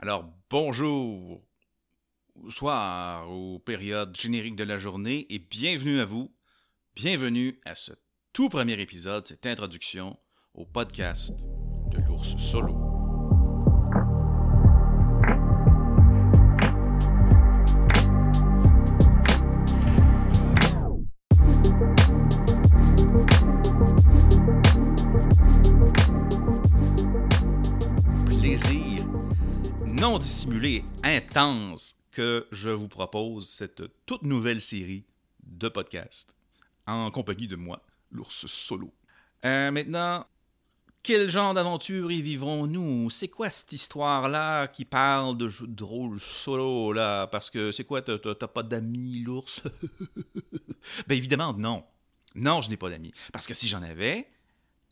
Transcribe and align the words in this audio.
Alors, 0.00 0.32
bonjour, 0.48 1.42
soir, 2.50 3.28
aux 3.32 3.58
périodes 3.58 4.14
génériques 4.14 4.54
de 4.54 4.62
la 4.62 4.76
journée, 4.76 5.26
et 5.28 5.40
bienvenue 5.40 5.98
à 5.98 6.04
vous. 6.04 6.32
Bienvenue 6.94 7.60
à 7.64 7.74
ce 7.74 7.90
tout 8.32 8.48
premier 8.48 8.80
épisode, 8.80 9.26
cette 9.26 9.44
introduction 9.44 10.16
au 10.54 10.64
podcast 10.64 11.32
de 11.90 11.98
l'ours 11.98 12.36
solo. 12.36 12.87
Non 30.00 30.18
dissimulé, 30.18 30.84
intense, 31.02 31.96
que 32.12 32.46
je 32.52 32.70
vous 32.70 32.86
propose 32.86 33.48
cette 33.48 33.82
toute 34.06 34.22
nouvelle 34.22 34.60
série 34.60 35.04
de 35.42 35.68
podcasts 35.68 36.36
en 36.86 37.10
compagnie 37.10 37.48
de 37.48 37.56
moi, 37.56 37.84
l'ours 38.12 38.46
solo. 38.46 38.94
Euh, 39.44 39.72
maintenant, 39.72 40.24
quel 41.02 41.28
genre 41.28 41.52
d'aventure 41.52 42.12
y 42.12 42.22
vivrons-nous? 42.22 43.10
C'est 43.10 43.26
quoi 43.26 43.50
cette 43.50 43.72
histoire-là 43.72 44.68
qui 44.68 44.84
parle 44.84 45.36
de 45.36 45.48
jeux 45.48 45.66
de 45.66 45.82
rôle 45.82 46.20
solo, 46.20 46.92
là? 46.92 47.26
Parce 47.26 47.50
que 47.50 47.72
c'est 47.72 47.84
quoi, 47.84 48.00
t'as 48.00 48.34
pas 48.46 48.62
d'amis, 48.62 49.24
l'ours? 49.24 49.62
ben 51.08 51.18
évidemment, 51.18 51.54
non. 51.54 51.84
Non, 52.36 52.62
je 52.62 52.70
n'ai 52.70 52.76
pas 52.76 52.88
d'amis. 52.88 53.12
Parce 53.32 53.48
que 53.48 53.54
si 53.54 53.66
j'en 53.66 53.82
avais, 53.82 54.28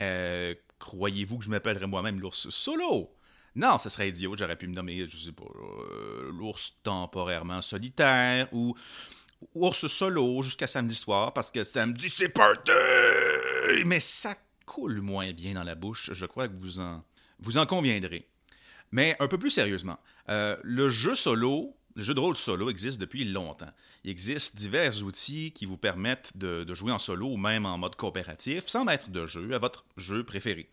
euh, 0.01 0.55
croyez-vous 0.81 1.39
que 1.39 1.45
je 1.45 1.51
m'appellerais 1.51 1.87
moi-même 1.87 2.19
l'ours 2.19 2.49
solo? 2.51 3.16
Non, 3.57 3.79
ce 3.79 3.89
serait 3.89 4.11
idiot. 4.11 4.37
J'aurais 4.39 4.57
pu 4.57 4.69
me 4.69 4.75
nommer, 4.75 5.09
je 5.09 5.17
sais 5.17 5.33
pas, 5.33 5.45
euh, 5.45 6.31
l'ours 6.31 6.77
temporairement 6.83 7.63
solitaire 7.63 8.49
ou 8.53 8.77
ours 9.55 9.87
solo 9.87 10.43
jusqu'à 10.43 10.67
samedi 10.67 10.95
soir 10.95 11.33
parce 11.33 11.51
que 11.51 11.65
samedi 11.65 12.11
c'est 12.11 12.29
party! 12.29 12.71
Mais 13.87 14.01
ça 14.01 14.37
coule 14.67 15.01
moins 15.01 15.33
bien 15.33 15.55
dans 15.55 15.63
la 15.63 15.75
bouche. 15.75 16.11
Je 16.13 16.27
crois 16.27 16.49
que 16.49 16.55
vous 16.55 16.79
en, 17.59 17.67
conviendrez. 17.67 18.29
Mais 18.93 19.17
un 19.21 19.27
peu 19.27 19.39
plus 19.39 19.51
sérieusement, 19.51 19.99
euh, 20.29 20.57
le 20.63 20.91
jeu 20.91 21.15
solo, 21.15 21.75
le 21.95 22.03
jeu 22.03 22.13
de 22.13 22.21
rôle 22.21 22.37
solo 22.37 22.69
existe 22.69 23.01
depuis 23.01 23.25
longtemps. 23.25 23.73
Il 24.05 24.11
existe 24.11 24.57
divers 24.57 25.03
outils 25.03 25.53
qui 25.53 25.65
vous 25.65 25.79
permettent 25.79 26.37
de, 26.37 26.63
de 26.63 26.75
jouer 26.75 26.93
en 26.93 26.99
solo 26.99 27.27
ou 27.29 27.37
même 27.39 27.65
en 27.65 27.79
mode 27.79 27.97
coopératif 27.97 28.67
sans 28.67 28.85
mettre 28.85 29.09
de 29.09 29.25
jeu 29.25 29.55
à 29.55 29.59
votre 29.59 29.87
jeu 29.97 30.25
préféré. 30.25 30.69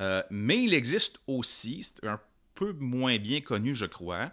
Euh, 0.00 0.22
mais 0.30 0.62
il 0.62 0.74
existe 0.74 1.18
aussi, 1.26 1.82
c'est 1.82 2.06
un 2.06 2.20
peu 2.54 2.72
moins 2.72 3.18
bien 3.18 3.40
connu, 3.40 3.74
je 3.74 3.86
crois, 3.86 4.30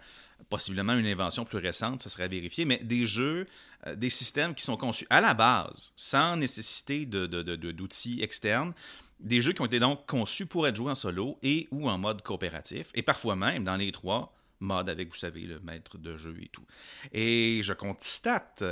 possiblement 0.48 0.94
une 0.94 1.06
invention 1.06 1.44
plus 1.44 1.58
récente, 1.58 2.00
ça 2.00 2.10
serait 2.10 2.24
à 2.24 2.28
vérifier, 2.28 2.64
mais 2.64 2.78
des 2.78 3.06
jeux, 3.06 3.46
euh, 3.86 3.96
des 3.96 4.10
systèmes 4.10 4.54
qui 4.54 4.64
sont 4.64 4.76
conçus 4.76 5.06
à 5.10 5.20
la 5.20 5.34
base, 5.34 5.92
sans 5.96 6.36
nécessité 6.36 7.06
d'outils 7.06 8.22
externes, 8.22 8.72
des 9.18 9.40
jeux 9.40 9.52
qui 9.52 9.62
ont 9.62 9.66
été 9.66 9.80
donc 9.80 10.06
conçus 10.06 10.46
pour 10.46 10.66
être 10.66 10.76
joués 10.76 10.90
en 10.90 10.94
solo 10.94 11.38
et 11.42 11.68
ou 11.70 11.88
en 11.88 11.98
mode 11.98 12.22
coopératif, 12.22 12.90
et 12.94 13.02
parfois 13.02 13.34
même 13.34 13.64
dans 13.64 13.76
les 13.76 13.92
trois 13.92 14.34
modes 14.60 14.88
avec, 14.88 15.08
vous 15.08 15.16
savez, 15.16 15.42
le 15.42 15.60
maître 15.60 15.98
de 15.98 16.16
jeu 16.16 16.36
et 16.40 16.48
tout. 16.48 16.64
Et 17.12 17.60
je 17.62 17.72
constate, 17.72 18.64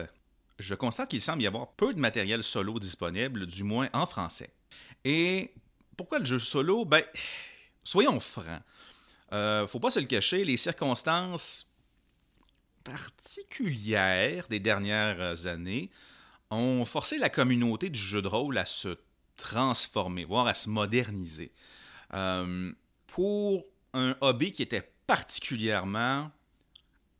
je 0.58 0.74
constate 0.74 1.10
qu'il 1.10 1.20
semble 1.20 1.42
y 1.42 1.46
avoir 1.46 1.72
peu 1.72 1.92
de 1.92 2.00
matériel 2.00 2.42
solo 2.42 2.78
disponible, 2.78 3.46
du 3.46 3.64
moins 3.64 3.88
en 3.92 4.06
français. 4.06 4.50
Et 5.04 5.52
pourquoi 5.96 6.18
le 6.18 6.24
jeu 6.24 6.38
solo? 6.38 6.84
Ben, 6.84 7.04
soyons 7.82 8.20
francs. 8.20 8.62
Euh, 9.32 9.66
faut 9.66 9.80
pas 9.80 9.90
se 9.90 10.00
le 10.00 10.06
cacher, 10.06 10.44
les 10.44 10.56
circonstances 10.56 11.70
particulières 12.84 14.46
des 14.48 14.60
dernières 14.60 15.46
années 15.46 15.90
ont 16.50 16.84
forcé 16.84 17.18
la 17.18 17.30
communauté 17.30 17.88
du 17.88 17.98
jeu 17.98 18.22
de 18.22 18.28
rôle 18.28 18.58
à 18.58 18.66
se 18.66 18.96
transformer, 19.36 20.24
voire 20.24 20.46
à 20.46 20.54
se 20.54 20.68
moderniser. 20.68 21.52
Euh, 22.12 22.72
pour 23.06 23.64
un 23.92 24.16
hobby 24.20 24.52
qui 24.52 24.62
était 24.62 24.88
particulièrement 25.06 26.30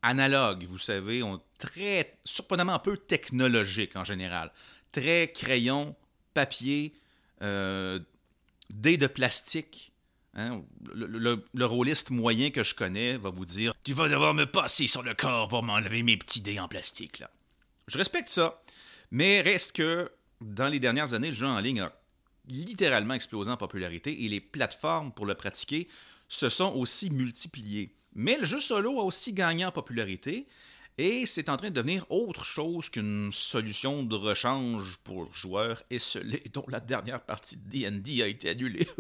analogue, 0.03 0.65
vous 0.65 0.78
savez, 0.78 1.22
on, 1.22 1.41
très 1.59 2.19
surprenamment 2.25 2.78
peu 2.78 2.97
technologique 2.97 3.97
en 3.97 4.04
général. 4.04 4.53
Très 4.93 5.32
crayon, 5.32 5.97
papier, 6.34 6.94
euh, 7.43 7.98
dés 8.70 8.97
de 8.97 9.06
plastique. 9.06 9.92
Hein, 10.34 10.62
Le, 10.92 11.06
le- 11.06 11.44
moyen 12.10 12.50
que 12.50 12.64
je 12.64 12.75
connais 12.75 13.16
va 13.16 13.30
vous 13.30 13.44
dire 13.47 13.72
Tu 13.84 13.92
vas 13.92 14.08
devoir 14.08 14.34
me 14.34 14.47
passer 14.47 14.86
sur 14.86 15.02
le 15.02 15.14
corps 15.14 15.48
pour 15.48 15.62
m'enlever 15.62 16.02
mes 16.02 16.16
petits 16.16 16.41
dés 16.41 16.58
en 16.58 16.66
plastique. 16.69 17.22
Je 17.86 17.98
respecte 17.98 18.28
ça. 18.28 18.62
Mais 19.10 19.41
reste 19.42 19.76
que 19.76 20.10
dans 20.41 20.69
les 20.69 20.80
dernières 20.80 21.14
années, 21.14 21.28
le 21.28 21.34
jeu 21.34 21.47
en 21.47 21.60
ligne 21.60 21.80
a 21.82 21.92
littéralement 22.48 23.14
explosé 23.14 23.50
en 23.50 23.56
popularité 23.56 24.24
et 24.24 24.28
les 24.28 24.41
plateformes 24.41 25.12
pour 25.12 25.24
le 25.26 25.34
pratiquer 25.34 25.88
se 26.28 26.48
sont 26.48 26.72
aussi 26.74 27.10
multipliées. 27.10 27.94
Mais 28.14 28.36
le 28.38 28.44
jeu 28.44 28.60
solo 28.60 28.98
a 29.00 29.04
aussi 29.04 29.32
gagné 29.32 29.64
en 29.64 29.72
popularité 29.72 30.47
et 30.97 31.27
c'est 31.27 31.49
en 31.49 31.56
train 31.56 31.71
de 31.71 31.75
devenir 31.75 32.06
autre 32.10 32.44
chose 32.44 32.88
qu'une 32.88 33.31
solution 33.32 34.03
de 34.03 34.15
rechange 34.15 34.99
pour 35.05 35.32
joueurs 35.34 35.82
esselés 35.91 36.44
dont 36.53 36.65
la 36.69 36.81
dernière 36.81 37.21
partie 37.21 37.56
de 37.56 37.69
D&D 37.69 38.22
a 38.22 38.27
été 38.27 38.50
annulée. 38.50 38.88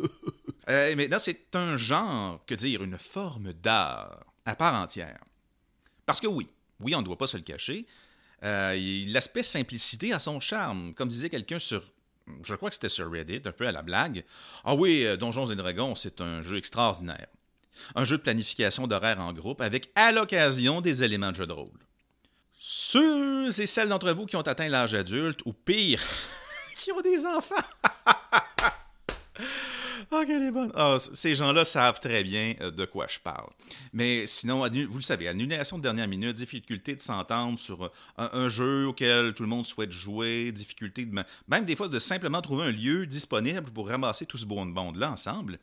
Euh, 0.70 0.96
maintenant, 0.96 1.18
c'est 1.18 1.54
un 1.56 1.76
genre, 1.76 2.42
que 2.46 2.54
dire, 2.54 2.82
une 2.82 2.96
forme 2.96 3.52
d'art 3.52 4.24
à 4.46 4.56
part 4.56 4.74
entière. 4.74 5.20
Parce 6.06 6.22
que 6.22 6.26
oui, 6.26 6.48
oui, 6.80 6.94
on 6.94 7.00
ne 7.00 7.04
doit 7.04 7.18
pas 7.18 7.26
se 7.26 7.36
le 7.36 7.42
cacher, 7.42 7.84
euh, 8.44 9.04
l'aspect 9.08 9.42
simplicité 9.42 10.14
a 10.14 10.18
son 10.18 10.40
charme. 10.40 10.94
Comme 10.94 11.08
disait 11.08 11.28
quelqu'un 11.28 11.58
sur, 11.58 11.82
je 12.42 12.54
crois 12.54 12.70
que 12.70 12.74
c'était 12.74 12.88
sur 12.88 13.10
Reddit, 13.10 13.42
un 13.44 13.52
peu 13.52 13.66
à 13.66 13.72
la 13.72 13.82
blague. 13.82 14.24
Ah 14.64 14.74
oui, 14.74 15.04
euh, 15.04 15.18
Donjons 15.18 15.46
et 15.46 15.56
Dragons, 15.56 15.94
c'est 15.94 16.22
un 16.22 16.40
jeu 16.40 16.56
extraordinaire. 16.56 17.26
Un 17.94 18.04
jeu 18.04 18.16
de 18.18 18.22
planification 18.22 18.86
d'horaire 18.86 19.20
en 19.20 19.32
groupe 19.32 19.60
avec 19.60 19.90
à 19.94 20.12
l'occasion 20.12 20.80
des 20.80 21.02
éléments 21.02 21.30
de 21.30 21.36
jeu 21.36 21.46
de 21.46 21.52
rôle. 21.52 21.80
Ceux 22.58 23.60
et 23.60 23.66
celles 23.66 23.88
d'entre 23.88 24.10
vous 24.12 24.26
qui 24.26 24.36
ont 24.36 24.40
atteint 24.40 24.68
l'âge 24.68 24.94
adulte, 24.94 25.40
ou 25.44 25.52
pire, 25.52 26.02
qui 26.76 26.92
ont 26.92 27.00
des 27.00 27.24
enfants. 27.26 27.54
Qu'elle 30.26 30.44
est 30.44 30.50
bonne. 30.52 30.70
Ah, 30.76 30.96
ces 30.98 31.34
gens-là 31.34 31.64
savent 31.64 31.98
très 31.98 32.22
bien 32.22 32.54
euh, 32.60 32.70
de 32.70 32.84
quoi 32.84 33.06
je 33.08 33.18
parle. 33.18 33.48
Mais 33.92 34.26
sinon, 34.26 34.60
vous 34.60 34.96
le 34.96 35.02
savez, 35.02 35.28
annulation 35.28 35.76
de 35.76 35.82
dernière 35.82 36.06
minute, 36.06 36.34
difficulté 36.36 36.94
de 36.94 37.00
s'entendre 37.00 37.58
sur 37.58 37.84
euh, 37.84 37.90
un, 38.16 38.48
jeu 38.48 38.86
auquel 38.86 39.34
tout 39.34 39.42
le 39.42 39.48
monde 39.48 39.66
souhaite 39.66 39.90
jouer, 39.90 40.52
difficulté 40.52 41.04
de, 41.04 41.24
même 41.48 41.64
des 41.64 41.74
fois 41.74 41.88
de 41.88 41.98
simplement 41.98 42.40
trouver 42.40 42.68
un 42.68 42.70
lieu 42.70 43.06
disponible 43.06 43.70
pour 43.72 43.88
ramasser 43.88 44.24
tout 44.24 44.38
ce 44.38 44.46
bon 44.46 44.64
monde-là 44.64 45.10
ensemble. 45.10 45.58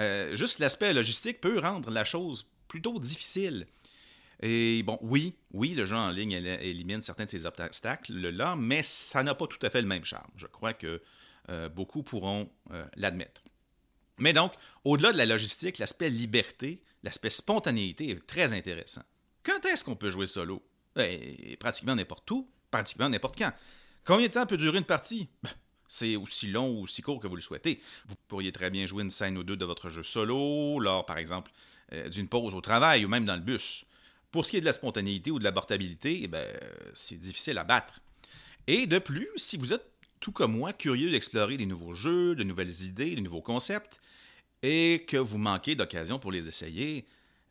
Euh, 0.00 0.34
juste 0.34 0.58
l'aspect 0.58 0.92
logistique 0.94 1.40
peut 1.40 1.58
rendre 1.58 1.90
la 1.90 2.04
chose 2.04 2.46
plutôt 2.68 2.98
difficile. 2.98 3.66
Et 4.42 4.82
bon, 4.82 4.98
oui, 5.02 5.36
oui, 5.52 5.74
le 5.74 5.84
jeu 5.84 5.96
en 5.96 6.10
ligne 6.10 6.32
éli- 6.32 6.60
élimine 6.60 7.02
certains 7.02 7.26
de 7.26 7.30
ces 7.30 7.44
obstacles-là, 7.44 8.56
mais 8.56 8.82
ça 8.82 9.22
n'a 9.22 9.34
pas 9.34 9.46
tout 9.46 9.58
à 9.60 9.68
fait 9.68 9.82
le 9.82 9.88
même 9.88 10.04
charme. 10.04 10.30
Je 10.36 10.46
crois 10.46 10.72
que 10.72 11.02
euh, 11.50 11.68
beaucoup 11.68 12.02
pourront 12.02 12.50
euh, 12.70 12.86
l'admettre. 12.96 13.42
Mais 14.18 14.32
donc, 14.32 14.52
au-delà 14.84 15.12
de 15.12 15.18
la 15.18 15.26
logistique, 15.26 15.78
l'aspect 15.78 16.08
liberté, 16.08 16.82
l'aspect 17.02 17.30
spontanéité 17.30 18.10
est 18.10 18.26
très 18.26 18.52
intéressant. 18.52 19.02
Quand 19.42 19.64
est-ce 19.66 19.84
qu'on 19.84 19.96
peut 19.96 20.10
jouer 20.10 20.26
solo? 20.26 20.62
Ben, 20.94 21.20
pratiquement 21.58 21.94
n'importe 21.94 22.30
où, 22.30 22.50
pratiquement 22.70 23.08
n'importe 23.08 23.38
quand. 23.38 23.52
Combien 24.04 24.26
de 24.26 24.32
temps 24.32 24.46
peut 24.46 24.56
durer 24.56 24.78
une 24.78 24.84
partie? 24.84 25.28
Ben, 25.42 25.50
c'est 25.90 26.14
aussi 26.16 26.46
long 26.46 26.70
ou 26.70 26.84
aussi 26.84 27.02
court 27.02 27.20
que 27.20 27.26
vous 27.26 27.36
le 27.36 27.42
souhaitez. 27.42 27.80
Vous 28.06 28.14
pourriez 28.28 28.52
très 28.52 28.70
bien 28.70 28.86
jouer 28.86 29.02
une 29.02 29.10
scène 29.10 29.36
ou 29.36 29.42
deux 29.42 29.56
de 29.56 29.64
votre 29.64 29.90
jeu 29.90 30.04
solo, 30.04 30.78
lors, 30.78 31.04
par 31.04 31.18
exemple, 31.18 31.50
euh, 31.92 32.08
d'une 32.08 32.28
pause 32.28 32.54
au 32.54 32.60
travail 32.60 33.04
ou 33.04 33.08
même 33.08 33.24
dans 33.24 33.34
le 33.34 33.42
bus. 33.42 33.84
Pour 34.30 34.46
ce 34.46 34.52
qui 34.52 34.56
est 34.56 34.60
de 34.60 34.66
la 34.66 34.72
spontanéité 34.72 35.32
ou 35.32 35.40
de 35.40 35.44
l'abortabilité, 35.44 36.20
eh 36.22 36.28
ben, 36.28 36.46
c'est 36.94 37.18
difficile 37.18 37.58
à 37.58 37.64
battre. 37.64 38.00
Et 38.68 38.86
de 38.86 39.00
plus, 39.00 39.28
si 39.36 39.56
vous 39.56 39.72
êtes 39.72 39.84
tout 40.20 40.30
comme 40.30 40.56
moi 40.56 40.72
curieux 40.72 41.10
d'explorer 41.10 41.56
des 41.56 41.66
nouveaux 41.66 41.94
jeux, 41.94 42.36
de 42.36 42.44
nouvelles 42.44 42.82
idées, 42.82 43.16
de 43.16 43.20
nouveaux 43.20 43.42
concepts, 43.42 44.00
et 44.62 45.04
que 45.08 45.16
vous 45.16 45.38
manquez 45.38 45.74
d'occasion 45.74 46.20
pour 46.20 46.30
les 46.30 46.46
essayer, 46.46 47.04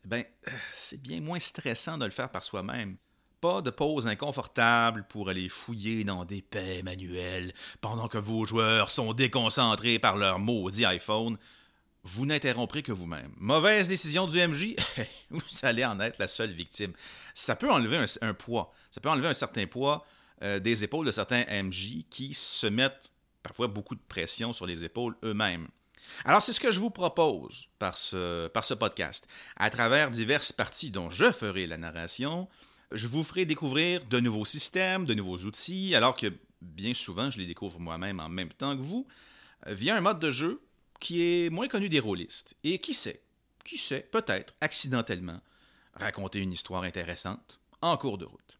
ben, 0.06 0.24
euh, 0.48 0.50
c'est 0.72 1.02
bien 1.02 1.20
moins 1.20 1.40
stressant 1.40 1.98
de 1.98 2.06
le 2.06 2.10
faire 2.10 2.30
par 2.30 2.42
soi-même. 2.42 2.96
Pas 3.40 3.62
de 3.62 3.70
pause 3.70 4.06
inconfortable 4.06 5.06
pour 5.08 5.30
aller 5.30 5.48
fouiller 5.48 6.04
dans 6.04 6.26
des 6.26 6.42
paix 6.42 6.82
manuels 6.82 7.54
pendant 7.80 8.06
que 8.06 8.18
vos 8.18 8.44
joueurs 8.44 8.90
sont 8.90 9.14
déconcentrés 9.14 9.98
par 9.98 10.16
leur 10.16 10.38
maudit 10.38 10.84
iPhone. 10.84 11.38
Vous 12.02 12.26
n'interromprez 12.26 12.82
que 12.82 12.92
vous-même. 12.92 13.32
Mauvaise 13.38 13.88
décision 13.88 14.26
du 14.26 14.36
MJ, 14.46 14.74
vous 15.30 15.42
allez 15.62 15.86
en 15.86 16.00
être 16.00 16.18
la 16.18 16.26
seule 16.26 16.52
victime. 16.52 16.92
Ça 17.34 17.56
peut 17.56 17.70
enlever 17.70 18.04
un, 18.20 18.34
poids, 18.34 18.74
ça 18.90 19.00
peut 19.00 19.08
enlever 19.08 19.28
un 19.28 19.34
certain 19.34 19.66
poids 19.66 20.04
euh, 20.42 20.58
des 20.58 20.84
épaules 20.84 21.06
de 21.06 21.10
certains 21.10 21.44
MJ 21.62 22.04
qui 22.10 22.34
se 22.34 22.66
mettent 22.66 23.10
parfois 23.42 23.68
beaucoup 23.68 23.94
de 23.94 24.02
pression 24.06 24.52
sur 24.52 24.66
les 24.66 24.84
épaules 24.84 25.16
eux-mêmes. 25.24 25.68
Alors, 26.24 26.42
c'est 26.42 26.52
ce 26.52 26.60
que 26.60 26.72
je 26.72 26.80
vous 26.80 26.90
propose 26.90 27.68
par 27.78 27.96
ce, 27.96 28.48
par 28.48 28.64
ce 28.64 28.74
podcast. 28.74 29.26
À 29.56 29.70
travers 29.70 30.10
diverses 30.10 30.52
parties 30.52 30.90
dont 30.90 31.08
je 31.08 31.30
ferai 31.32 31.66
la 31.66 31.76
narration, 31.76 32.48
je 32.92 33.06
vous 33.06 33.24
ferai 33.24 33.44
découvrir 33.44 34.04
de 34.04 34.20
nouveaux 34.20 34.44
systèmes, 34.44 35.04
de 35.06 35.14
nouveaux 35.14 35.38
outils, 35.38 35.94
alors 35.94 36.16
que 36.16 36.32
bien 36.60 36.94
souvent, 36.94 37.30
je 37.30 37.38
les 37.38 37.46
découvre 37.46 37.78
moi-même 37.78 38.20
en 38.20 38.28
même 38.28 38.52
temps 38.52 38.76
que 38.76 38.82
vous, 38.82 39.06
via 39.66 39.96
un 39.96 40.00
mode 40.00 40.20
de 40.20 40.30
jeu 40.30 40.62
qui 41.00 41.22
est 41.22 41.50
moins 41.50 41.68
connu 41.68 41.88
des 41.88 42.00
rôlistes. 42.00 42.54
Et 42.62 42.78
qui 42.78 42.94
sait, 42.94 43.22
qui 43.64 43.78
sait, 43.78 44.06
peut-être, 44.10 44.54
accidentellement, 44.60 45.40
raconter 45.94 46.40
une 46.40 46.52
histoire 46.52 46.82
intéressante 46.82 47.60
en 47.80 47.96
cours 47.96 48.18
de 48.18 48.26
route. 48.26 48.58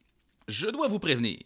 Je 0.49 0.67
dois 0.67 0.89
vous 0.89 0.99
prévenir, 0.99 1.39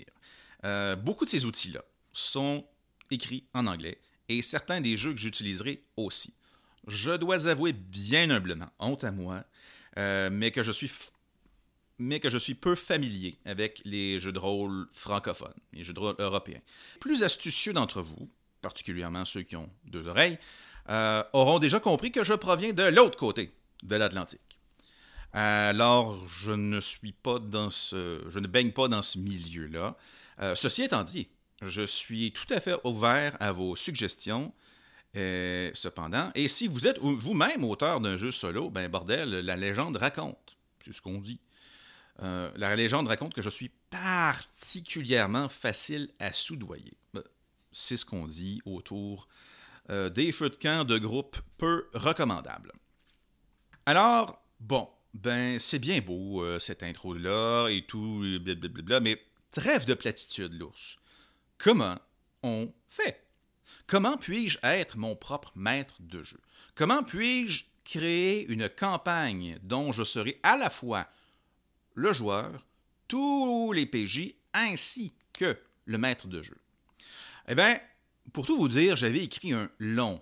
euh, 0.65 0.97
beaucoup 0.97 1.25
de 1.25 1.31
ces 1.31 1.45
outils-là 1.45 1.83
sont 2.13 2.67
écrits 3.11 3.45
en 3.53 3.67
anglais 3.67 4.01
et 4.29 4.41
certains 4.41 4.81
des 4.81 4.97
jeux 4.97 5.13
que 5.13 5.21
j'utiliserai 5.21 5.85
aussi. 5.97 6.35
Je 6.87 7.11
dois 7.13 7.49
avouer 7.49 7.73
bien 7.73 8.31
humblement, 8.31 8.71
honte 8.79 9.05
à 9.05 9.11
moi, 9.11 9.45
euh, 9.99 10.31
mais, 10.31 10.51
que 10.51 10.63
je 10.63 10.73
suis 10.73 10.91
mais 11.99 12.21
que 12.21 12.31
je 12.31 12.39
suis 12.39 12.55
peu 12.55 12.75
familier 12.75 13.39
avec 13.45 13.81
les 13.85 14.19
jeux 14.19 14.33
de 14.33 14.39
rôle 14.39 14.87
francophones, 14.93 15.55
les 15.73 15.85
jeux 15.85 15.93
de 15.93 16.01
rôle 16.01 16.17
européens. 16.19 16.61
Plus 17.01 17.23
astucieux 17.23 17.73
d'entre 17.73 18.03
vous, 18.03 18.29
particulièrement 18.61 19.25
ceux 19.25 19.43
qui 19.43 19.57
ont 19.57 19.71
deux 19.85 20.09
oreilles, 20.09 20.39
euh, 20.89 21.23
auront 21.33 21.59
déjà 21.59 21.81
compris 21.81 22.13
que 22.13 22.25
je 22.25 22.35
proviens 22.35 22.73
de 22.73 22.83
l'autre 22.83 23.19
côté 23.19 23.53
de 23.83 23.97
l'Atlantique. 23.97 24.41
Alors, 25.33 26.27
je 26.29 26.53
ne 26.53 26.79
suis 26.81 27.13
pas 27.13 27.39
dans 27.39 27.71
ce, 27.71 28.23
je 28.29 28.39
ne 28.39 28.47
baigne 28.47 28.71
pas 28.71 28.89
dans 28.89 29.03
ce 29.03 29.19
milieu-là. 29.19 29.97
Euh, 30.41 30.55
ceci 30.55 30.83
étant 30.83 31.03
dit, 31.03 31.29
je 31.63 31.83
suis 31.83 32.33
tout 32.33 32.47
à 32.51 32.61
fait 32.61 32.77
ouvert 32.85 33.37
à 33.41 33.53
vos 33.53 33.77
suggestions. 33.77 34.53
Cependant, 35.17 36.33
et 36.35 36.49
si 36.49 36.67
vous 36.67 36.89
êtes 36.89 36.99
vous-même 36.99 37.63
auteur 37.63 38.01
d'un 38.01 38.17
jeu 38.17 38.33
solo, 38.33 38.69
ben 38.69 38.89
bordel, 38.89 39.31
la 39.31 39.55
légende 39.55 39.97
raconte, 39.97 40.57
c'est 40.81 40.93
ce 40.93 41.01
qu'on 41.01 41.19
dit. 41.19 41.39
Euh, 42.23 42.51
la 42.57 42.77
légende 42.77 43.09
raconte 43.09 43.35
que 43.35 43.43
je 43.43 43.51
suis 43.51 43.71
particulièrement 43.91 45.49
facile 45.49 46.11
à 46.19 46.33
soudoyer. 46.33 46.97
Ben, 47.13 47.23
c'est 47.73 47.97
ce 47.97 48.05
qu'on 48.05 48.27
dit 48.27 48.61
autour 48.65 49.29
des 50.15 50.33
feux 50.33 50.49
de 50.49 50.57
camp 50.57 50.87
de 50.87 50.97
groupes 50.97 51.37
peu 51.59 51.91
recommandables. 51.93 52.73
Alors, 53.85 54.43
bon, 54.59 54.89
ben 55.13 55.59
c'est 55.59 55.79
bien 55.79 56.01
beau 56.01 56.59
cette 56.59 56.83
intro-là 56.83 57.69
et 57.69 57.85
tout, 57.85 58.25
blablabla, 58.41 59.01
mais 59.01 59.21
trêve 59.51 59.85
de 59.85 59.93
platitude, 59.93 60.55
l'ours. 60.55 60.97
Comment 61.59 61.99
on 62.43 62.73
fait? 62.89 63.25
Comment 63.87 64.17
puis-je 64.17 64.59
être 64.63 64.97
mon 64.97 65.17
propre 65.17 65.53
maître 65.55 65.97
de 66.01 66.23
jeu? 66.23 66.41
Comment 66.75 67.03
puis-je 67.03 67.65
créer 67.85 68.47
une 68.47 68.69
campagne 68.69 69.59
dont 69.63 69.93
je 69.93 70.03
serai 70.03 70.41
à 70.43 70.57
la 70.57 70.71
fois 70.71 71.07
le 71.95 72.13
joueur, 72.13 72.65
tous 73.09 73.73
les 73.73 73.87
PJ, 73.87 74.35
ainsi 74.53 75.15
que 75.33 75.57
le 75.87 75.99
maître 75.99 76.29
de 76.29 76.43
jeu? 76.43 76.57
Eh 77.49 77.55
bien, 77.55 77.79
pour 78.33 78.47
tout 78.47 78.57
vous 78.57 78.69
dire, 78.69 78.97
j'avais 78.97 79.25
écrit 79.25 79.53
un 79.53 79.71
long 79.79 80.21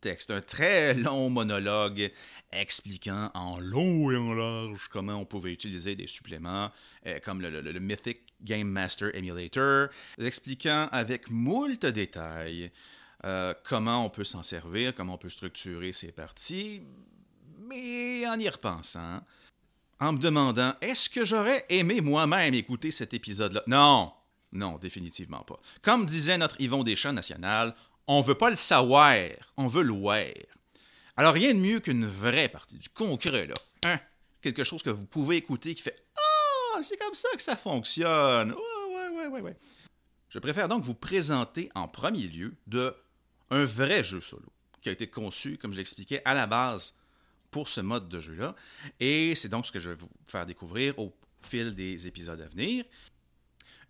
texte, 0.00 0.30
un 0.30 0.40
très 0.40 0.94
long 0.94 1.30
monologue 1.30 2.10
expliquant 2.52 3.30
en 3.34 3.58
long 3.58 4.10
et 4.10 4.16
en 4.16 4.32
large 4.32 4.88
comment 4.88 5.16
on 5.16 5.26
pouvait 5.26 5.52
utiliser 5.52 5.96
des 5.96 6.06
suppléments 6.06 6.70
euh, 7.06 7.18
comme 7.22 7.42
le, 7.42 7.78
Mythic 7.78 8.22
Game 8.42 8.68
Master 8.68 9.14
Emulator, 9.14 9.88
expliquant 10.18 10.88
avec 10.92 11.30
moult 11.30 11.84
détails 11.84 12.70
euh, 13.24 13.52
comment 13.64 14.04
on 14.04 14.10
peut 14.10 14.24
s'en 14.24 14.42
servir, 14.42 14.94
comment 14.94 15.14
on 15.14 15.18
peut 15.18 15.28
structurer 15.28 15.92
ses 15.92 16.12
parties, 16.12 16.82
mais 17.58 18.26
en 18.26 18.38
y 18.38 18.48
repensant, 18.48 19.20
en 20.00 20.12
me 20.12 20.18
demandant 20.18 20.74
est-ce 20.80 21.10
que 21.10 21.24
j'aurais 21.24 21.64
aimé 21.68 22.00
moi-même 22.00 22.54
écouter 22.54 22.90
cet 22.90 23.14
épisode-là? 23.14 23.62
Non, 23.66 24.12
non, 24.52 24.78
définitivement 24.78 25.42
pas. 25.42 25.60
Comme 25.82 26.06
disait 26.06 26.38
notre 26.38 26.60
Yvon 26.60 26.84
Deschamps 26.84 27.12
national, 27.12 27.74
on 28.06 28.20
veut 28.20 28.36
pas 28.36 28.50
le 28.50 28.56
savoir, 28.56 29.16
on 29.56 29.66
veut 29.66 29.82
le 29.82 29.92
voir. 29.92 30.24
Alors, 31.16 31.34
rien 31.34 31.52
de 31.52 31.58
mieux 31.58 31.80
qu'une 31.80 32.06
vraie 32.06 32.48
partie, 32.48 32.78
du 32.78 32.88
concret, 32.88 33.46
là. 33.46 33.54
Hein? 33.84 34.00
Quelque 34.40 34.64
chose 34.64 34.82
que 34.82 34.90
vous 34.90 35.04
pouvez 35.04 35.36
écouter 35.36 35.74
qui 35.74 35.82
fait 35.82 36.06
Ah, 36.16 36.80
c'est 36.82 36.96
comme 36.96 37.14
ça 37.14 37.28
que 37.34 37.42
ça 37.42 37.56
fonctionne. 37.56 38.52
Ouais, 38.52 39.08
ouais, 39.16 39.26
ouais, 39.26 39.40
ouais, 39.40 39.56
Je 40.28 40.38
préfère 40.38 40.68
donc 40.68 40.84
vous 40.84 40.94
présenter 40.94 41.70
en 41.74 41.88
premier 41.88 42.28
lieu 42.28 42.54
de 42.66 42.94
un 43.50 43.64
vrai 43.64 44.04
jeu 44.04 44.20
solo 44.20 44.46
qui 44.80 44.88
a 44.88 44.92
été 44.92 45.08
conçu, 45.08 45.58
comme 45.58 45.72
je 45.72 45.78
l'expliquais, 45.78 46.22
à 46.24 46.34
la 46.34 46.46
base 46.46 46.96
pour 47.50 47.68
ce 47.68 47.80
mode 47.80 48.08
de 48.08 48.20
jeu-là. 48.20 48.54
Et 49.00 49.34
c'est 49.34 49.48
donc 49.48 49.66
ce 49.66 49.72
que 49.72 49.80
je 49.80 49.90
vais 49.90 49.96
vous 49.96 50.10
faire 50.26 50.46
découvrir 50.46 50.98
au 50.98 51.14
fil 51.40 51.74
des 51.74 52.06
épisodes 52.06 52.40
à 52.40 52.46
venir. 52.46 52.84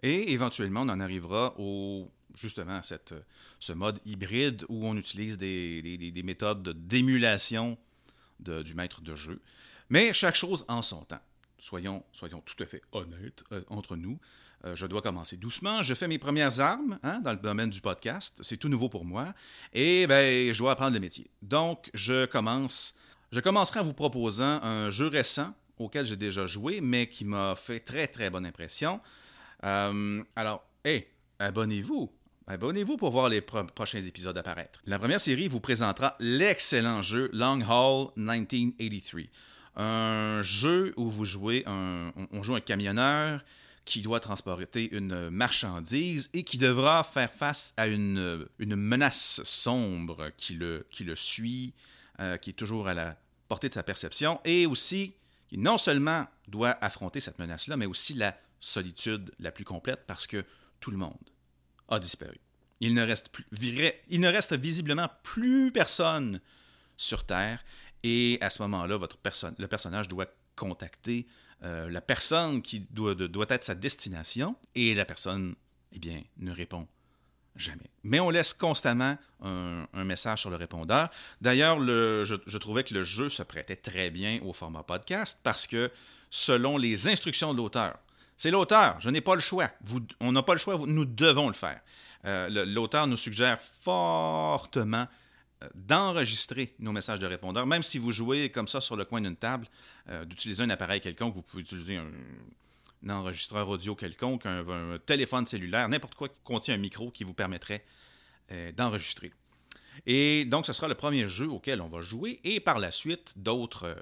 Et 0.03 0.33
éventuellement, 0.33 0.83
on 0.83 0.89
en 0.89 1.01
arrivera 1.01 1.55
au 1.59 2.11
justement 2.35 2.83
cette, 2.83 3.15
ce 3.59 3.73
mode 3.73 3.99
hybride 4.05 4.65
où 4.69 4.87
on 4.87 4.97
utilise 4.97 5.37
des, 5.39 6.23
méthodes 6.25 6.87
d'émulation 6.87 7.77
du 8.39 8.75
maître 8.75 9.01
de 9.01 9.15
jeu. 9.15 9.41
Mais 9.91 10.13
chaque 10.13 10.37
chose 10.37 10.65
en 10.69 10.83
son 10.83 11.05
temps. 11.05 11.21
Soyons, 11.59 12.05
soyons 12.13 12.41
tout 12.43 12.63
à 12.63 12.67
fait 12.67 12.83
honnêtes 12.93 13.43
euh, 13.51 13.63
entre 13.69 13.97
nous. 13.97 14.21
Euh, 14.65 14.77
je 14.77 14.87
dois 14.87 15.03
commencer 15.03 15.37
doucement. 15.37 15.83
Je 15.83 15.95
fais 15.95 16.07
mes 16.07 16.19
premières 16.19 16.61
armes 16.61 17.01
hein, 17.03 17.21
dans 17.21 17.33
le 17.33 17.39
domaine 17.39 17.71
du 17.71 17.81
podcast. 17.81 18.39
C'est 18.43 18.59
tout 18.59 18.69
nouveau 18.69 18.89
pour 18.89 19.05
moi. 19.05 19.35
Et 19.73 20.07
ben, 20.07 20.53
je 20.53 20.59
dois 20.59 20.73
apprendre 20.73 20.93
le 20.93 21.01
métier. 21.01 21.29
Donc, 21.43 21.91
je 21.95 22.27
commence. 22.27 22.99
Je 23.31 23.41
commencerai 23.41 23.81
en 23.81 23.83
vous 23.83 23.93
proposant 23.93 24.63
un 24.63 24.91
jeu 24.91 25.07
récent 25.07 25.53
auquel 25.79 26.07
j'ai 26.07 26.17
déjà 26.17 26.47
joué, 26.47 26.81
mais 26.81 27.09
qui 27.09 27.27
m'a 27.27 27.55
fait 27.57 27.81
très 27.81 28.07
très 28.07 28.31
bonne 28.31 28.47
impression. 28.47 29.01
Euh, 29.65 30.23
alors, 30.35 30.65
hé, 30.85 31.09
abonnez-vous 31.39 32.11
Abonnez-vous 32.47 32.97
pour 32.97 33.11
voir 33.11 33.29
les 33.29 33.43
prochains 33.43 34.01
épisodes 34.01 34.39
apparaître. 34.39 34.81
La 34.87 34.99
première 34.99 35.21
série 35.21 35.49
vous 35.49 35.61
présentera 35.61 36.17
l'excellent 36.19 37.03
jeu 37.03 37.29
Long 37.35 37.61
Haul 37.61 38.09
1983. 38.17 39.25
Un 39.77 40.41
jeu 40.41 40.95
où 40.97 41.11
vous 41.11 41.27
jouez 41.27 41.63
un, 41.67 42.11
on 42.33 42.43
joue 42.43 42.55
un 42.55 42.63
camionneur 42.63 43.45
qui 43.85 44.01
doit 44.01 44.21
transporter 44.21 44.89
une 44.97 45.29
marchandise 45.29 46.31
et 46.33 46.43
qui 46.43 46.57
devra 46.57 47.05
faire 47.05 47.31
face 47.31 47.75
à 47.77 47.87
une, 47.87 48.47
menace 48.59 49.43
sombre 49.45 50.31
qui 50.39 50.55
le 50.55 50.87
suit, 51.15 51.75
euh, 52.21 52.37
qui 52.37 52.51
est 52.51 52.55
toujours 52.55 52.89
à 52.89 52.95
la 52.95 53.17
portée 53.49 53.69
de 53.69 53.75
sa 53.75 53.83
perception, 53.83 54.41
et 54.45 54.67
aussi 54.67 55.15
qui 55.49 55.59
non 55.59 55.79
seulement 55.79 56.27
doit 56.47 56.77
affronter 56.83 57.21
cette 57.21 57.39
menace-là, 57.39 57.77
mais 57.77 57.87
aussi 57.87 58.15
la 58.15 58.39
solitude 58.61 59.33
la 59.39 59.51
plus 59.51 59.65
complète 59.65 60.05
parce 60.07 60.27
que 60.27 60.45
tout 60.81 60.91
le 60.91 60.97
monde 60.97 61.17
a 61.89 61.99
disparu. 61.99 62.39
Il 62.81 62.95
ne 62.95 63.03
reste, 63.03 63.31
plus, 63.31 63.45
il 64.09 64.21
ne 64.21 64.29
reste 64.29 64.55
visiblement 64.55 65.09
plus 65.23 65.73
personne 65.73 66.41
sur 66.97 67.25
Terre. 67.25 67.65
Et 68.03 68.39
à 68.41 68.51
ce 68.51 68.63
moment-là, 68.63 68.97
votre 68.97 69.19
le 69.59 69.67
personnage 69.67 70.09
doit 70.09 70.27
contacter 70.55 71.27
euh, 71.65 71.91
la 71.91 72.01
personne 72.01 72.63
qui 72.63 72.81
doit, 72.81 73.15
doit 73.15 73.47
être 73.49 73.65
sa 73.65 73.75
destination. 73.75 74.57
Et 74.75 74.95
la 74.95 75.05
personne, 75.05 75.57
eh 75.93 75.99
bien, 75.99 76.23
ne 76.37 76.53
répond 76.53 76.87
jamais. 77.59 77.91
Mais 78.05 78.21
on 78.21 78.31
laisse 78.31 78.53
constamment 78.53 79.19
un, 79.43 79.87
message 80.05 80.41
sur 80.41 80.51
le 80.51 80.57
répondeur. 80.57 81.11
D'ailleurs, 81.41 81.79
je, 81.81 82.59
trouvais 82.59 82.85
que 82.85 82.95
le 82.95 83.03
jeu 83.03 83.29
se 83.29 83.43
prêtait 83.43 83.77
très 83.77 84.11
bien 84.11 84.41
au 84.45 84.53
format 84.53 84.83
podcast 84.83 85.41
parce 85.43 85.67
que 85.67 85.91
selon 86.31 86.79
les 86.79 87.09
instructions 87.09 87.53
de 87.53 87.59
l'auteur, 87.59 87.99
c'est 88.37 88.51
l'auteur, 88.51 89.01
je 89.01 89.11
n'ai 89.11 89.21
pas 89.21 89.35
le 89.35 89.41
choix. 89.41 89.71
On 90.21 90.33
n'a 90.33 90.43
pas 90.43 90.55
le 90.55 90.61
choix, 90.61 90.79
nous 90.87 91.05
devons 91.05 91.49
le 91.49 91.55
faire. 91.55 91.81
Euh, 92.25 92.65
l'auteur 92.67 93.07
nous 93.07 93.17
suggère 93.17 93.61
fortement 93.61 95.07
euh, 95.63 95.69
d'enregistrer 95.75 96.75
nos 96.79 96.93
messages 96.93 97.21
de 97.21 97.27
répondeurs, 97.27 97.67
même 97.67 97.83
si 97.83 97.99
vous 97.99 98.13
jouez 98.13 98.51
comme 98.51 98.69
ça 98.69 98.81
sur 98.81 98.97
le 98.97 99.05
coin 99.05 99.21
d'une 99.21 99.37
table, 99.37 99.67
euh, 100.09 100.25
d'utiliser 100.25 100.65
un 100.65 100.71
appareil 100.71 101.01
quelconque, 101.01 101.35
vous 101.35 101.43
pouvez 101.43 101.63
utiliser 101.63 101.97
un, 101.97 102.11
enregistreur 103.09 103.69
audio 103.69 103.95
quelconque, 103.95 104.47
un, 104.47 104.99
téléphone 105.05 105.47
cellulaire, 105.47 105.89
n'importe 105.89 106.15
quoi 106.15 106.29
qui 106.29 106.41
contient 106.43 106.75
un 106.75 106.79
micro 106.79 107.11
qui 107.11 107.25
vous 107.25 107.35
permettrait 107.35 107.85
d'enregistrer. 108.77 109.33
Et 110.07 110.45
donc, 110.47 110.65
ce 110.65 110.73
sera 110.73 110.89
le 110.89 110.95
premier 110.95 111.27
jeu 111.27 111.49
auquel 111.49 111.81
on 111.83 111.89
va 111.89 112.01
jouer, 112.01 112.41
et 112.45 112.61
par 112.61 112.79
la 112.79 112.91
suite, 112.91 113.35
d'autres 113.37 113.97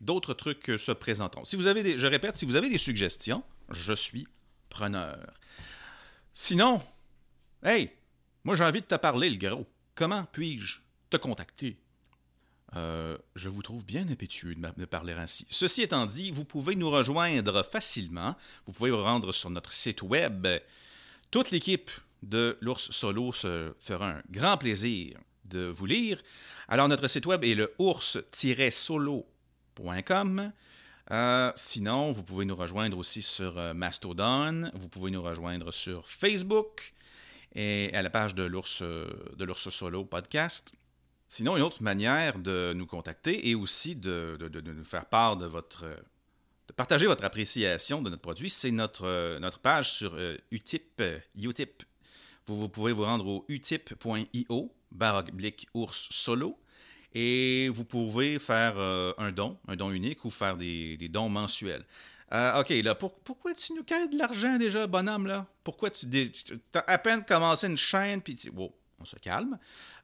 d'autres 0.00 0.34
trucs 0.34 0.72
se 0.78 0.92
présenteront. 0.92 1.44
Si 1.44 1.56
vous 1.56 1.66
avez 1.66 1.82
des, 1.82 1.98
je 1.98 2.06
répète, 2.06 2.36
si 2.36 2.46
vous 2.46 2.56
avez 2.56 2.70
des 2.70 2.78
suggestions, 2.78 3.42
je 3.70 3.92
suis 3.92 4.26
preneur. 4.68 5.34
Sinon, 6.32 6.80
hey, 7.62 7.90
moi 8.44 8.54
j'ai 8.54 8.64
envie 8.64 8.80
de 8.80 8.86
te 8.86 8.94
parler, 8.94 9.30
le 9.30 9.36
gros. 9.36 9.66
Comment 9.94 10.24
puis-je 10.32 10.78
te 11.10 11.16
contacter? 11.16 11.76
Euh, 12.76 13.18
je 13.34 13.48
vous 13.48 13.62
trouve 13.62 13.84
bien 13.84 14.06
impétueux 14.08 14.54
de, 14.54 14.84
parler 14.84 15.14
ainsi. 15.14 15.44
Ceci 15.48 15.82
étant 15.82 16.06
dit, 16.06 16.30
vous 16.30 16.44
pouvez 16.44 16.76
nous 16.76 16.88
rejoindre 16.90 17.64
facilement. 17.64 18.36
Vous 18.66 18.72
pouvez 18.72 18.92
vous 18.92 19.02
rendre 19.02 19.32
sur 19.32 19.50
notre 19.50 19.72
site 19.72 20.02
web. 20.02 20.46
Toute 21.30 21.50
l'équipe 21.50 21.90
de 22.22 22.56
l'ours 22.60 22.92
solo 22.92 23.32
se 23.32 23.72
fera 23.80 24.10
un 24.10 24.22
grand 24.30 24.56
plaisir 24.56 25.18
de 25.46 25.66
vous 25.66 25.86
lire. 25.86 26.22
Alors, 26.68 26.86
notre 26.88 27.08
site 27.08 27.26
web 27.26 27.42
est 27.42 27.56
le 27.56 27.74
ours-solo.com. 27.78 30.52
Euh, 31.10 31.50
sinon, 31.56 32.12
vous 32.12 32.22
pouvez 32.22 32.44
nous 32.44 32.54
rejoindre 32.54 32.98
aussi 32.98 33.22
sur 33.22 33.58
euh, 33.58 33.74
Mastodon. 33.74 34.70
Vous 34.74 34.88
pouvez 34.88 35.10
nous 35.10 35.22
rejoindre 35.22 35.72
sur 35.72 36.08
Facebook 36.08 36.94
et 37.52 37.90
à 37.94 38.02
la 38.02 38.10
page 38.10 38.36
de 38.36 38.44
l'ours 38.44 38.80
de 38.80 39.44
l'ours 39.44 39.70
solo 39.70 40.04
podcast. 40.04 40.72
Sinon, 41.32 41.56
une 41.56 41.62
autre 41.62 41.80
manière 41.80 42.40
de 42.40 42.72
nous 42.74 42.86
contacter 42.86 43.48
et 43.48 43.54
aussi 43.54 43.94
de, 43.94 44.36
nous 44.52 44.84
faire 44.84 45.06
part 45.06 45.36
de 45.36 45.46
votre 45.46 45.84
de 45.84 46.72
partager 46.72 47.06
votre 47.06 47.24
appréciation 47.24 48.02
de 48.02 48.10
notre 48.10 48.20
produit, 48.20 48.50
c'est 48.50 48.72
notre, 48.72 49.38
notre 49.38 49.60
page 49.60 49.92
sur 49.92 50.18
Utip, 50.50 51.02
Utip. 51.36 51.84
Vous, 52.46 52.56
vous, 52.56 52.68
pouvez 52.68 52.92
vous 52.92 53.04
rendre 53.04 53.26
au 53.26 53.44
utip.io, 53.48 54.74
barre 54.90 55.24
ours 55.74 56.08
solo. 56.10 56.58
Et 57.14 57.68
vous 57.68 57.84
pouvez 57.84 58.40
faire 58.40 58.74
euh, 58.76 59.12
un 59.18 59.30
don, 59.30 59.56
un 59.68 59.76
don 59.76 59.90
unique 59.90 60.24
ou 60.24 60.30
faire 60.30 60.56
des, 60.56 60.96
dons 61.10 61.28
mensuels. 61.28 61.84
Euh, 62.32 62.60
OK, 62.60 62.70
là, 62.70 62.96
pourquoi 62.96 63.54
tu 63.54 63.74
nous 63.74 63.84
cales 63.84 64.10
de 64.10 64.18
l'argent 64.18 64.56
déjà, 64.56 64.88
bonhomme, 64.88 65.26
là? 65.26 65.46
Pourquoi 65.62 65.90
tu, 65.90 66.06
as 66.74 66.78
à 66.78 66.98
peine 66.98 67.24
commencé 67.24 67.68
une 67.68 67.76
chaîne, 67.76 68.20
puis 68.20 68.36
on 69.00 69.04
se 69.04 69.16
calme. 69.16 69.58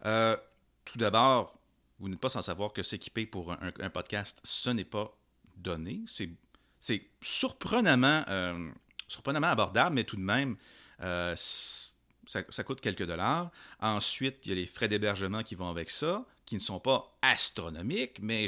Euh, 0.04 0.37
tout 0.86 0.98
d'abord, 0.98 1.58
vous 1.98 2.08
n'êtes 2.08 2.20
pas 2.20 2.30
sans 2.30 2.42
savoir 2.42 2.72
que 2.72 2.82
s'équiper 2.82 3.26
pour 3.26 3.52
un, 3.52 3.90
podcast, 3.90 4.40
ce 4.42 4.70
n'est 4.70 4.84
pas 4.84 5.14
donné. 5.56 6.02
C'est 6.06 6.30
surprenamment, 7.20 8.24
surprenamment 9.08 9.48
abordable, 9.48 9.94
mais 9.94 10.04
tout 10.04 10.16
de 10.16 10.22
même, 10.22 10.56
ça, 12.26 12.64
coûte 12.64 12.80
quelques 12.80 13.06
dollars. 13.06 13.50
Ensuite, 13.80 14.38
il 14.44 14.48
y 14.50 14.52
a 14.52 14.54
les 14.56 14.66
frais 14.66 14.88
d'hébergement 14.88 15.42
qui 15.42 15.54
vont 15.54 15.68
avec 15.68 15.90
ça, 15.90 16.24
qui 16.44 16.54
ne 16.54 16.60
sont 16.60 16.80
pas 16.80 17.16
astronomiques, 17.22 18.18
mais 18.20 18.46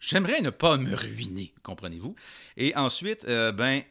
j'aimerais 0.00 0.40
ne 0.40 0.50
pas 0.50 0.76
me 0.76 0.94
ruiner, 0.94 1.54
comprenez-vous? 1.62 2.14
Et 2.56 2.74
ensuite, 2.76 3.24
euh, 3.26 3.52
ben, 3.52 3.82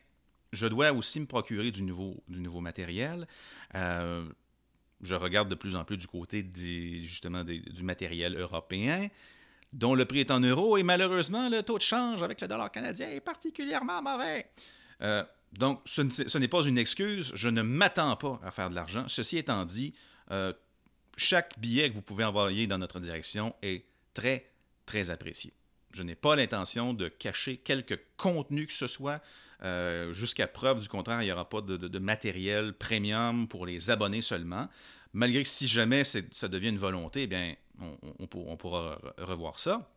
je 0.51 0.67
dois 0.67 0.91
aussi 0.91 1.19
me 1.19 1.25
procurer 1.25 1.71
du 1.71 1.83
nouveau, 1.83 2.23
du 2.27 2.39
nouveau 2.39 2.61
matériel. 2.61 3.27
Je 5.05 5.15
regarde 5.15 5.49
de 5.49 5.55
plus 5.55 5.75
en 5.75 5.85
plus 5.85 5.97
du 5.97 6.07
côté 6.07 6.45
justement 6.99 7.43
du 7.43 7.83
matériel 7.83 8.37
européen, 8.37 9.09
dont 9.73 9.95
le 9.95 10.05
prix 10.05 10.21
est 10.21 10.31
en 10.31 10.39
euros, 10.39 10.77
et 10.77 10.83
malheureusement, 10.83 11.49
le 11.49 11.61
taux 11.61 11.77
de 11.77 11.83
change 11.83 12.23
avec 12.23 12.41
le 12.41 12.47
dollar 12.47 12.71
canadien 12.71 13.09
est 13.09 13.21
particulièrement 13.21 14.01
mauvais. 14.01 14.47
Euh, 15.01 15.23
donc, 15.53 15.81
ce 15.85 16.37
n'est 16.37 16.47
pas 16.47 16.63
une 16.63 16.77
excuse. 16.77 17.31
Je 17.35 17.49
ne 17.49 17.61
m'attends 17.61 18.15
pas 18.15 18.39
à 18.43 18.51
faire 18.51 18.69
de 18.69 18.75
l'argent. 18.75 19.05
Ceci 19.07 19.37
étant 19.37 19.63
dit, 19.65 19.93
euh, 20.31 20.53
chaque 21.17 21.57
billet 21.59 21.89
que 21.89 21.95
vous 21.95 22.01
pouvez 22.01 22.23
envoyer 22.23 22.67
dans 22.67 22.77
notre 22.77 22.99
direction 22.99 23.55
est 23.61 23.85
très, 24.13 24.49
très 24.85 25.09
apprécié. 25.09 25.53
Je 25.93 26.03
n'ai 26.03 26.15
pas 26.15 26.35
l'intention 26.35 26.93
de 26.93 27.07
cacher 27.07 27.57
quelque 27.57 27.95
contenu 28.17 28.65
que 28.65 28.73
ce 28.73 28.87
soit. 28.87 29.21
Euh, 29.63 30.13
jusqu'à 30.13 30.47
preuve 30.47 30.79
du 30.79 30.89
contraire, 30.89 31.21
il 31.21 31.25
n'y 31.25 31.31
aura 31.31 31.49
pas 31.49 31.61
de, 31.61 31.99
matériel 31.99 32.73
premium 32.73 33.47
pour 33.47 33.65
les 33.65 33.89
abonnés 33.89 34.21
seulement. 34.21 34.69
Malgré 35.13 35.43
que 35.43 35.49
si 35.49 35.67
jamais 35.67 36.03
ça 36.03 36.47
devient 36.47 36.69
une 36.69 36.77
volonté, 36.77 37.23
eh 37.23 37.27
bien, 37.27 37.55
on, 37.79 38.27
pourra 38.57 38.99
revoir 39.17 39.59
ça. 39.59 39.89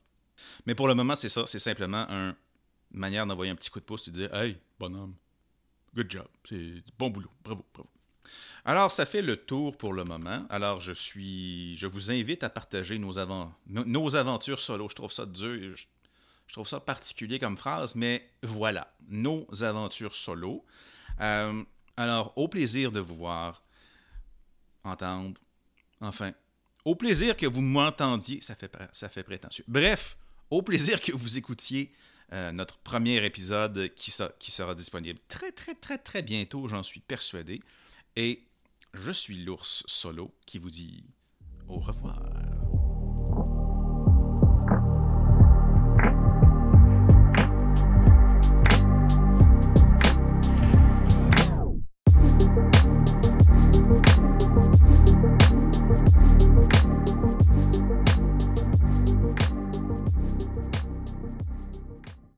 Mais 0.66 0.74
pour 0.74 0.86
le 0.86 0.94
moment, 0.94 1.16
c'est 1.16 1.28
ça. 1.28 1.44
C'est 1.46 1.58
simplement 1.58 2.06
une 2.08 2.34
manière 2.92 3.26
d'envoyer 3.26 3.50
un 3.50 3.56
petit 3.56 3.70
coup 3.70 3.80
de 3.80 3.84
pouce 3.84 4.06
et 4.08 4.10
de 4.12 4.16
dire 4.16 4.34
Hey, 4.34 4.56
bonhomme, 4.78 5.14
Good 5.94 6.10
job. 6.10 6.28
C'est 6.48 6.82
bon 6.98 7.10
boulot. 7.10 7.30
Bravo, 7.42 7.64
bravo. 7.74 7.90
Alors, 8.64 8.90
ça 8.90 9.06
fait 9.06 9.22
le 9.22 9.36
tour 9.36 9.76
pour 9.76 9.92
le 9.92 10.04
moment. 10.04 10.46
Alors, 10.50 10.80
je 10.80 10.92
suis. 10.92 11.76
Je 11.76 11.86
vous 11.86 12.10
invite 12.10 12.44
à 12.44 12.50
partager 12.50 12.98
nos, 12.98 13.14
nos 13.66 14.16
aventures 14.16 14.60
solo. 14.60 14.88
Je 14.88 14.94
trouve 14.94 15.12
ça 15.12 15.26
dur. 15.26 15.76
Je 16.48 16.54
trouve 16.54 16.66
ça 16.66 16.80
particulier 16.80 17.38
comme 17.38 17.56
phrase, 17.56 17.94
mais 17.94 18.28
voilà. 18.42 18.92
Nos 19.08 19.46
aventures 19.62 20.14
solo. 20.14 20.64
Euh, 21.20 21.62
alors, 21.96 22.32
au 22.36 22.48
plaisir 22.48 22.90
de 22.90 23.00
vous 23.00 23.14
voir, 23.14 23.62
entendre. 24.82 25.40
Enfin, 26.00 26.32
au 26.84 26.94
plaisir 26.94 27.36
que 27.36 27.46
vous 27.46 27.60
m'entendiez. 27.60 28.40
Ça 28.40 28.54
fait, 28.54 28.74
ça 28.92 29.08
fait 29.08 29.22
prétentieux. 29.22 29.64
Bref, 29.68 30.16
au 30.50 30.62
plaisir 30.62 31.00
que 31.00 31.12
vous 31.12 31.36
écoutiez 31.36 31.92
euh, 32.32 32.50
notre 32.52 32.78
premier 32.78 33.24
épisode 33.24 33.92
qui, 33.94 34.14
qui 34.38 34.50
sera 34.50 34.74
disponible 34.74 35.18
très, 35.28 35.52
très, 35.52 35.74
très, 35.74 35.98
très 35.98 36.22
bientôt, 36.22 36.66
j'en 36.66 36.82
suis 36.82 37.00
persuadé. 37.00 37.60
Et 38.16 38.42
je 38.94 39.12
suis 39.12 39.44
l'ours 39.44 39.84
solo 39.86 40.34
qui 40.46 40.58
vous 40.58 40.70
dit 40.70 41.04
au 41.68 41.78
revoir. 41.78 42.47